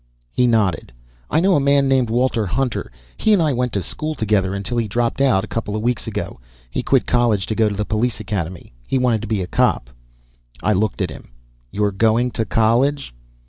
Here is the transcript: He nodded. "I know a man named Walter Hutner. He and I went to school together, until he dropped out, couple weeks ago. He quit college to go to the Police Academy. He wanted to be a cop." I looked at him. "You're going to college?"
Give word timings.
He 0.31 0.47
nodded. 0.47 0.91
"I 1.29 1.39
know 1.41 1.53
a 1.53 1.59
man 1.59 1.87
named 1.87 2.09
Walter 2.09 2.47
Hutner. 2.47 2.89
He 3.17 3.33
and 3.33 3.39
I 3.39 3.53
went 3.53 3.71
to 3.73 3.83
school 3.83 4.15
together, 4.15 4.55
until 4.55 4.77
he 4.79 4.87
dropped 4.87 5.21
out, 5.21 5.47
couple 5.49 5.79
weeks 5.79 6.07
ago. 6.07 6.39
He 6.71 6.81
quit 6.81 7.05
college 7.05 7.45
to 7.45 7.53
go 7.53 7.69
to 7.69 7.75
the 7.75 7.85
Police 7.85 8.19
Academy. 8.19 8.73
He 8.87 8.97
wanted 8.97 9.21
to 9.21 9.27
be 9.27 9.43
a 9.43 9.47
cop." 9.47 9.91
I 10.63 10.73
looked 10.73 11.03
at 11.03 11.11
him. 11.11 11.29
"You're 11.69 11.91
going 11.91 12.31
to 12.31 12.45
college?" 12.45 13.13